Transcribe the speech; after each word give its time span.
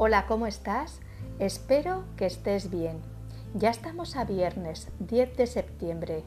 Hola, 0.00 0.26
¿cómo 0.26 0.46
estás? 0.46 1.00
Espero 1.38 2.04
que 2.16 2.26
estés 2.26 2.70
bien. 2.70 3.00
Ya 3.54 3.68
estamos 3.68 4.16
a 4.16 4.24
viernes 4.24 4.88
10 5.00 5.36
de 5.36 5.46
septiembre. 5.46 6.22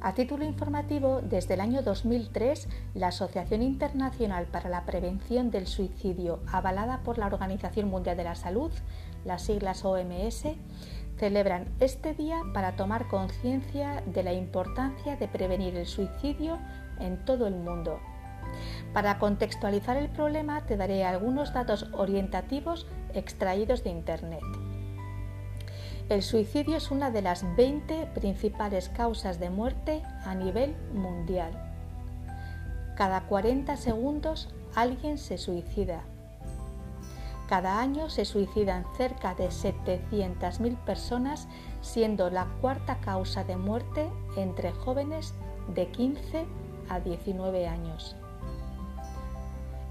A 0.00 0.14
título 0.14 0.44
informativo, 0.44 1.20
desde 1.22 1.54
el 1.54 1.60
año 1.60 1.82
2003, 1.82 2.68
la 2.94 3.08
Asociación 3.08 3.62
Internacional 3.62 4.46
para 4.46 4.68
la 4.68 4.84
Prevención 4.84 5.50
del 5.50 5.66
Suicidio, 5.66 6.40
avalada 6.46 7.04
por 7.04 7.16
la 7.18 7.26
Organización 7.26 7.88
Mundial 7.88 8.16
de 8.16 8.24
la 8.24 8.34
Salud, 8.34 8.72
las 9.24 9.42
siglas 9.42 9.84
OMS, 9.84 10.48
celebran 11.16 11.68
este 11.78 12.14
día 12.14 12.42
para 12.52 12.74
tomar 12.74 13.06
conciencia 13.06 14.02
de 14.06 14.24
la 14.24 14.32
importancia 14.32 15.16
de 15.16 15.28
prevenir 15.28 15.76
el 15.76 15.86
suicidio 15.86 16.58
en 16.98 17.24
todo 17.24 17.46
el 17.46 17.54
mundo 17.54 18.00
para 18.92 19.18
contextualizar 19.18 19.96
el 19.96 20.08
problema 20.08 20.66
te 20.66 20.76
daré 20.76 21.04
algunos 21.04 21.52
datos 21.52 21.88
orientativos 21.92 22.86
extraídos 23.14 23.84
de 23.84 23.90
Internet. 23.90 24.42
El 26.08 26.22
suicidio 26.22 26.76
es 26.76 26.90
una 26.90 27.10
de 27.10 27.22
las 27.22 27.44
20 27.56 28.06
principales 28.14 28.88
causas 28.90 29.40
de 29.40 29.50
muerte 29.50 30.02
a 30.24 30.34
nivel 30.34 30.76
mundial. 30.92 31.52
Cada 32.96 33.22
40 33.22 33.76
segundos 33.76 34.50
alguien 34.74 35.16
se 35.16 35.38
suicida. 35.38 36.02
Cada 37.48 37.80
año 37.80 38.10
se 38.10 38.24
suicidan 38.24 38.84
cerca 38.96 39.34
de 39.34 39.48
700.000 39.48 40.76
personas, 40.84 41.48
siendo 41.80 42.30
la 42.30 42.46
cuarta 42.60 42.98
causa 43.00 43.44
de 43.44 43.56
muerte 43.56 44.10
entre 44.36 44.72
jóvenes 44.72 45.34
de 45.74 45.88
15 45.88 46.46
a 46.88 47.00
19 47.00 47.66
años. 47.66 48.16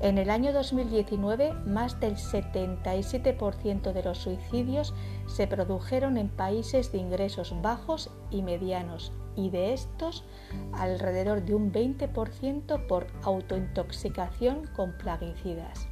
En 0.02 0.18
el 0.18 0.32
año 0.32 0.52
2019, 0.52 1.54
más 1.68 2.00
del 2.00 2.16
77% 2.16 3.94
de 3.94 4.04
los 4.04 4.18
suicidios 4.18 4.96
se 5.27 5.46
produjeron 5.46 6.18
en 6.18 6.27
países 6.27 6.91
de 6.91 6.98
ingresos 6.98 7.54
bajos 7.62 8.10
y 8.32 8.41
medianos 8.41 9.13
y 9.35 9.52
de 9.52 9.74
estos 9.74 10.26
alrededor 10.74 11.46
de 11.46 11.54
un 11.54 11.72
20% 11.72 12.88
por 12.88 13.05
autointoxicación 13.22 14.66
con 14.76 14.98
plaguicidas. 14.98 15.88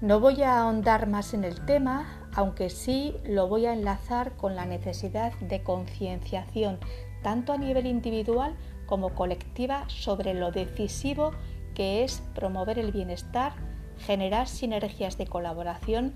No 0.00 0.18
voy 0.18 0.42
a 0.42 0.60
ahondar 0.60 1.08
más 1.08 1.34
en 1.34 1.44
el 1.44 1.62
tema, 1.66 2.26
aunque 2.34 2.70
sí 2.70 3.16
lo 3.26 3.48
voy 3.48 3.66
a 3.66 3.74
enlazar 3.74 4.34
con 4.36 4.56
la 4.56 4.64
necesidad 4.64 5.34
de 5.40 5.62
concienciación 5.62 6.78
tanto 7.22 7.52
a 7.52 7.58
nivel 7.58 7.86
individual 7.86 8.56
como 8.86 9.14
colectiva 9.14 9.84
sobre 9.88 10.32
lo 10.32 10.52
decisivo 10.52 11.32
que 11.78 12.02
es 12.02 12.24
promover 12.34 12.80
el 12.80 12.90
bienestar, 12.90 13.52
generar 13.98 14.48
sinergias 14.48 15.16
de 15.16 15.28
colaboración 15.28 16.12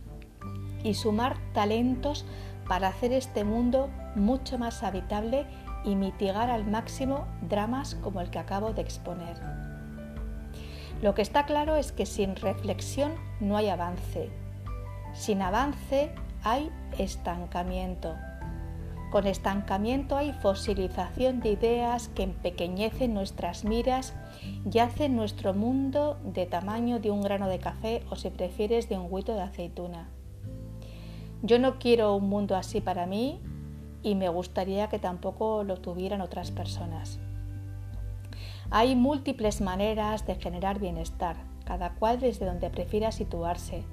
y 0.82 0.94
sumar 0.94 1.36
talentos 1.54 2.26
para 2.66 2.88
hacer 2.88 3.12
este 3.12 3.44
mundo 3.44 3.88
mucho 4.16 4.58
más 4.58 4.82
habitable 4.82 5.46
y 5.84 5.94
mitigar 5.94 6.50
al 6.50 6.66
máximo 6.66 7.28
dramas 7.48 7.94
como 7.94 8.20
el 8.20 8.28
que 8.28 8.40
acabo 8.40 8.72
de 8.72 8.82
exponer. 8.82 9.36
Lo 11.00 11.14
que 11.14 11.22
está 11.22 11.46
claro 11.46 11.76
es 11.76 11.92
que 11.92 12.06
sin 12.06 12.34
reflexión 12.34 13.12
no 13.38 13.56
hay 13.56 13.68
avance. 13.68 14.30
Sin 15.14 15.42
avance 15.42 16.12
hay 16.42 16.72
estancamiento. 16.98 18.16
Con 19.12 19.26
estancamiento 19.26 20.16
hay 20.16 20.32
fosilización 20.32 21.40
de 21.40 21.50
ideas 21.50 22.08
que 22.08 22.22
empequeñecen 22.22 23.12
nuestras 23.12 23.62
miras 23.62 24.14
y 24.72 24.78
hacen 24.78 25.16
nuestro 25.16 25.52
mundo 25.52 26.18
de 26.24 26.46
tamaño 26.46 26.98
de 26.98 27.10
un 27.10 27.20
grano 27.20 27.46
de 27.46 27.58
café 27.58 28.02
o 28.08 28.16
si 28.16 28.30
prefieres 28.30 28.88
de 28.88 28.96
un 28.96 29.08
huito 29.10 29.34
de 29.34 29.42
aceituna. 29.42 30.08
Yo 31.42 31.58
no 31.58 31.78
quiero 31.78 32.16
un 32.16 32.30
mundo 32.30 32.56
así 32.56 32.80
para 32.80 33.04
mí 33.04 33.38
y 34.02 34.14
me 34.14 34.30
gustaría 34.30 34.88
que 34.88 34.98
tampoco 34.98 35.62
lo 35.62 35.76
tuvieran 35.76 36.22
otras 36.22 36.50
personas. 36.50 37.18
Hay 38.70 38.96
múltiples 38.96 39.60
maneras 39.60 40.26
de 40.26 40.36
generar 40.36 40.80
bienestar, 40.80 41.36
cada 41.66 41.96
cual 41.96 42.18
desde 42.18 42.46
donde 42.46 42.70
prefiera 42.70 43.12
situarse 43.12 43.84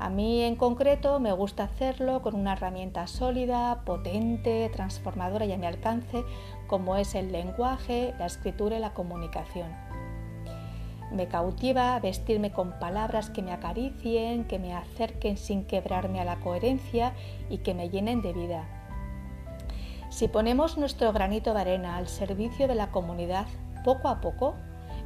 a 0.00 0.08
mí 0.08 0.40
en 0.40 0.56
concreto 0.56 1.20
me 1.20 1.30
gusta 1.32 1.64
hacerlo 1.64 2.22
con 2.22 2.34
una 2.34 2.54
herramienta 2.54 3.06
sólida, 3.06 3.82
potente, 3.84 4.70
transformadora 4.72 5.44
y 5.44 5.52
a 5.52 5.58
mi 5.58 5.66
alcance, 5.66 6.24
como 6.68 6.96
es 6.96 7.14
el 7.14 7.30
lenguaje, 7.30 8.14
la 8.18 8.24
escritura 8.24 8.78
y 8.78 8.80
la 8.80 8.94
comunicación. 8.94 9.68
Me 11.12 11.28
cautiva 11.28 12.00
vestirme 12.00 12.50
con 12.50 12.78
palabras 12.78 13.28
que 13.28 13.42
me 13.42 13.52
acaricien, 13.52 14.46
que 14.46 14.58
me 14.58 14.72
acerquen 14.72 15.36
sin 15.36 15.66
quebrarme 15.66 16.18
a 16.18 16.24
la 16.24 16.36
coherencia 16.36 17.12
y 17.50 17.58
que 17.58 17.74
me 17.74 17.90
llenen 17.90 18.22
de 18.22 18.32
vida. 18.32 18.64
Si 20.08 20.28
ponemos 20.28 20.78
nuestro 20.78 21.12
granito 21.12 21.52
de 21.52 21.60
arena 21.60 21.98
al 21.98 22.08
servicio 22.08 22.68
de 22.68 22.74
la 22.74 22.90
comunidad, 22.90 23.46
poco 23.84 24.08
a 24.08 24.22
poco 24.22 24.54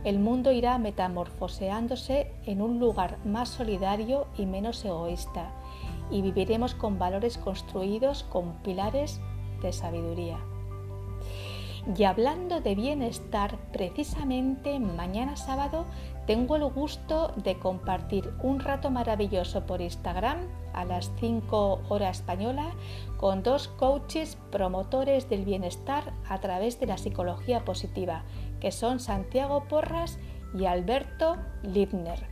el 0.04 0.18
mundo 0.18 0.52
irá 0.52 0.78
metamorfoseándose 0.78 2.30
en 2.46 2.60
un 2.60 2.78
lugar 2.78 3.18
más 3.24 3.48
solidario 3.48 4.26
y 4.36 4.46
menos 4.46 4.84
egoísta, 4.84 5.50
y 6.10 6.22
viviremos 6.22 6.74
con 6.74 6.98
valores 6.98 7.38
construidos 7.38 8.22
con 8.24 8.52
pilares 8.62 9.20
de 9.62 9.72
sabiduría. 9.72 10.38
Y 11.98 12.04
hablando 12.04 12.60
de 12.60 12.74
bienestar, 12.74 13.58
precisamente 13.70 14.78
mañana 14.78 15.36
sábado 15.36 15.84
tengo 16.26 16.56
el 16.56 16.64
gusto 16.64 17.34
de 17.36 17.58
compartir 17.58 18.32
un 18.42 18.60
rato 18.60 18.90
maravilloso 18.90 19.66
por 19.66 19.82
Instagram 19.82 20.38
a 20.72 20.86
las 20.86 21.12
5 21.20 21.82
horas 21.90 22.20
española 22.20 22.72
con 23.18 23.42
dos 23.42 23.68
coaches 23.68 24.38
promotores 24.50 25.28
del 25.28 25.44
bienestar 25.44 26.14
a 26.28 26.40
través 26.40 26.80
de 26.80 26.86
la 26.86 26.96
psicología 26.96 27.66
positiva, 27.66 28.24
que 28.64 28.72
son 28.72 28.98
Santiago 28.98 29.64
Porras 29.68 30.18
y 30.58 30.64
Alberto 30.64 31.36
Lipner. 31.62 32.26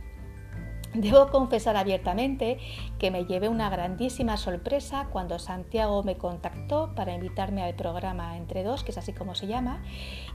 Debo 0.95 1.27
confesar 1.27 1.77
abiertamente 1.77 2.57
que 2.97 3.11
me 3.11 3.25
llevé 3.25 3.49
una 3.49 3.69
grandísima 3.69 4.35
sorpresa 4.37 5.09
cuando 5.11 5.37
Santiago 5.37 6.01
me 6.01 6.17
contactó 6.17 6.95
para 6.95 7.13
invitarme 7.13 7.61
al 7.61 7.75
programa 7.75 8.35
Entre 8.35 8.63
Dos, 8.63 8.83
que 8.83 8.89
es 8.89 8.97
así 8.97 9.13
como 9.13 9.35
se 9.35 9.45
llama, 9.45 9.83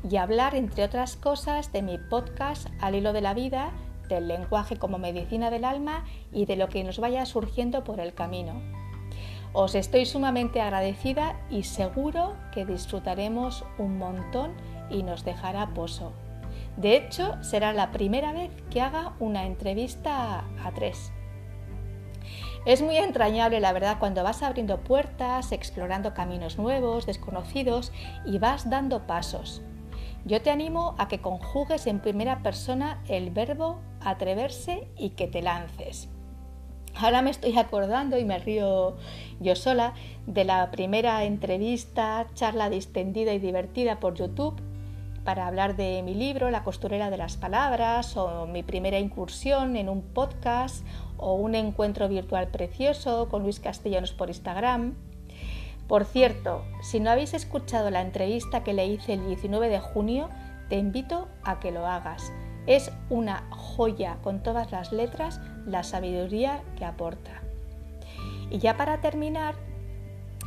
y 0.09 0.19
hablar, 0.19 0.55
entre 0.55 0.85
otras 0.85 1.17
cosas, 1.17 1.73
de 1.73 1.83
mi 1.83 1.99
podcast 1.99 2.69
Al 2.81 2.95
hilo 2.95 3.13
de 3.13 3.21
la 3.21 3.35
vida, 3.35 3.73
del 4.09 4.29
lenguaje 4.29 4.77
como 4.77 4.99
medicina 4.99 5.51
del 5.51 5.65
alma 5.65 6.05
y 6.33 6.47
de 6.47 6.55
lo 6.55 6.69
que 6.69 6.85
nos 6.85 7.01
vaya 7.01 7.27
surgiendo 7.27 7.83
por 7.83 7.99
el 7.99 8.15
camino. 8.15 8.63
Os 9.53 9.75
estoy 9.75 10.07
sumamente 10.07 10.61
agradecida 10.61 11.41
y 11.51 11.65
seguro 11.65 12.37
que 12.53 12.65
disfrutaremos 12.65 13.65
un 13.79 13.99
montón 13.99 14.53
y 14.91 15.03
nos 15.03 15.25
dejará 15.25 15.75
pozo. 15.75 16.13
De 16.79 16.97
hecho, 16.97 17.37
será 17.43 17.73
la 17.73 17.91
primera 17.91 18.33
vez 18.33 18.53
que 18.71 18.81
haga 18.81 19.15
una 19.19 19.47
entrevista 19.47 20.45
a 20.65 20.71
tres. 20.75 21.13
Es 22.67 22.83
muy 22.83 22.97
entrañable, 22.97 23.59
la 23.59 23.73
verdad, 23.73 23.99
cuando 23.99 24.23
vas 24.23 24.43
abriendo 24.43 24.79
puertas, 24.79 25.51
explorando 25.51 26.15
caminos 26.15 26.59
nuevos, 26.59 27.07
desconocidos 27.07 27.93
y 28.25 28.39
vas 28.39 28.71
dando 28.71 29.07
pasos. 29.07 29.63
Yo 30.25 30.43
te 30.43 30.51
animo 30.51 30.95
a 30.99 31.09
que 31.09 31.21
conjugues 31.21 31.87
en 31.87 32.01
primera 32.01 32.43
persona 32.43 33.03
el 33.09 33.31
verbo 33.31 33.81
atreverse 34.01 34.87
y 34.97 35.11
que 35.11 35.27
te 35.27 35.43
lances. 35.43 36.09
Ahora 36.95 37.23
me 37.23 37.31
estoy 37.31 37.57
acordando 37.59 38.19
y 38.19 38.25
me 38.25 38.39
río 38.39 38.97
yo 39.41 39.57
sola 39.57 39.95
de 40.27 40.45
la 40.45 40.71
primera 40.71 41.25
entrevista, 41.25 42.27
charla 42.35 42.71
distendida 42.71 43.33
y 43.33 43.39
divertida 43.39 43.99
por 43.99 44.15
YouTube 44.15 44.61
para 45.29 45.47
hablar 45.47 45.77
de 45.77 46.03
mi 46.03 46.15
libro 46.15 46.51
La 46.51 46.65
costurera 46.65 47.11
de 47.11 47.19
las 47.19 47.37
palabras 47.37 48.17
o 48.17 48.47
mi 48.47 48.63
primera 48.63 48.99
incursión 48.99 49.77
en 49.77 49.91
un 49.91 50.01
podcast 50.01 50.87
o 51.19 51.35
un 51.35 51.55
encuentro 51.55 52.09
virtual 52.09 52.49
precioso 52.49 53.29
con 53.29 53.43
Luis 53.43 53.61
Castellanos 53.61 54.13
por 54.13 54.29
Instagram. 54.29 54.95
Por 55.87 56.07
cierto, 56.07 56.65
si 56.81 56.99
no 56.99 57.11
habéis 57.11 57.35
escuchado 57.35 57.91
la 57.91 58.01
entrevista 58.01 58.65
que 58.65 58.73
le 58.73 58.87
hice 58.87 59.13
el 59.13 59.27
19 59.27 59.69
de 59.69 59.81
junio, 59.81 60.31
te 60.71 60.79
invito 60.79 61.29
a 61.45 61.61
que 61.61 61.73
lo 61.73 61.87
hagas. 61.87 62.33
Es 62.67 62.91
una 63.11 63.47
joya 63.51 64.17
con 64.23 64.43
todas 64.43 64.73
las 64.73 64.93
letras 64.93 65.43
la 65.67 65.83
sabiduría 65.83 66.63
que 66.79 66.87
aporta. 66.87 67.43
Y 68.49 68.61
ya 68.61 68.79
para 68.79 69.03
terminar, 69.03 69.57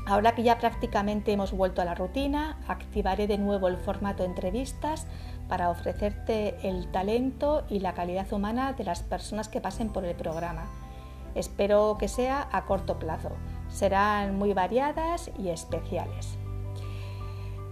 Ahora 0.05 0.33
que 0.33 0.43
ya 0.43 0.57
prácticamente 0.57 1.31
hemos 1.31 1.51
vuelto 1.51 1.81
a 1.81 1.85
la 1.85 1.95
rutina, 1.95 2.57
activaré 2.67 3.27
de 3.27 3.37
nuevo 3.37 3.67
el 3.67 3.77
formato 3.77 4.23
entrevistas 4.23 5.05
para 5.47 5.69
ofrecerte 5.69 6.55
el 6.67 6.89
talento 6.91 7.63
y 7.69 7.79
la 7.79 7.93
calidad 7.93 8.31
humana 8.33 8.73
de 8.73 8.83
las 8.83 9.03
personas 9.03 9.47
que 9.47 9.61
pasen 9.61 9.89
por 9.89 10.05
el 10.05 10.15
programa. 10.15 10.65
Espero 11.35 11.97
que 11.99 12.07
sea 12.07 12.47
a 12.51 12.65
corto 12.65 12.99
plazo. 12.99 13.29
Serán 13.69 14.37
muy 14.37 14.53
variadas 14.53 15.31
y 15.37 15.49
especiales. 15.49 16.37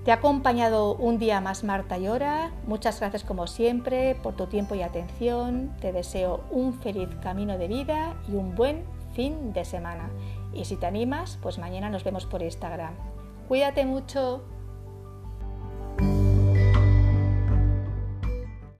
Te 0.06 0.12
ha 0.12 0.16
acompañado 0.16 0.96
un 0.96 1.20
día 1.20 1.42
más 1.42 1.64
Marta 1.64 1.98
Llora. 1.98 2.52
Muchas 2.66 3.00
gracias 3.00 3.24
como 3.24 3.48
siempre 3.48 4.16
por 4.16 4.34
tu 4.34 4.48
tiempo 4.48 4.76
y 4.76 4.82
atención. 4.82 5.76
Te 5.82 5.92
deseo 5.92 6.42
un 6.52 6.74
feliz 6.74 7.10
camino 7.22 7.58
de 7.58 7.68
vida 7.68 8.16
y 8.28 8.36
un 8.36 8.56
buen 8.56 8.86
fin 9.20 9.52
de 9.52 9.66
semana. 9.66 10.10
Y 10.54 10.64
si 10.64 10.78
te 10.78 10.86
animas, 10.86 11.38
pues 11.42 11.58
mañana 11.58 11.90
nos 11.90 12.06
vemos 12.06 12.26
por 12.26 12.42
Instagram. 12.42 12.94
Cuídate 13.50 13.86
mucho. 13.86 14.46